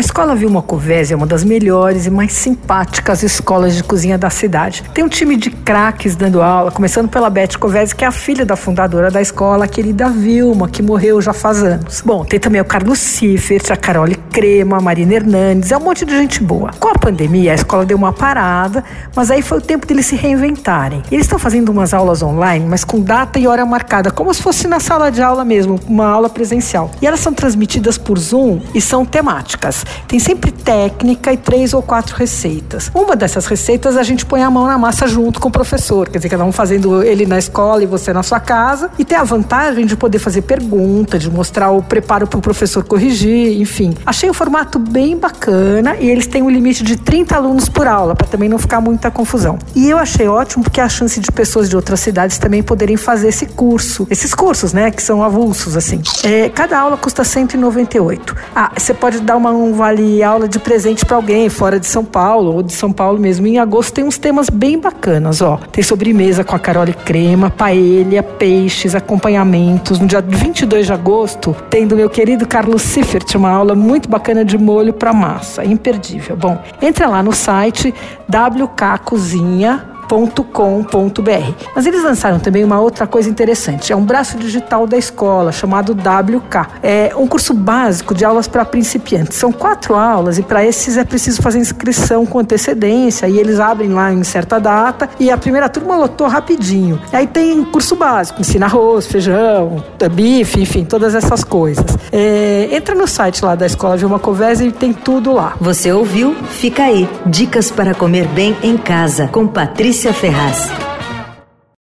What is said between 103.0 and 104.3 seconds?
site lá da Escola Vilma